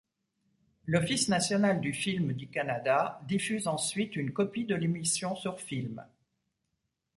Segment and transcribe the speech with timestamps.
[0.87, 6.03] L’Office national du film du Canada diffuse ensuite une copie de l’émission sur film.